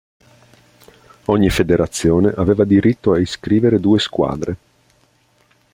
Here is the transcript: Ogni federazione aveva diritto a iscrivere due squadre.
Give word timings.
Ogni 1.25 1.51
federazione 1.51 2.29
aveva 2.35 2.63
diritto 2.65 3.11
a 3.11 3.19
iscrivere 3.19 3.79
due 3.79 3.99
squadre. 3.99 4.57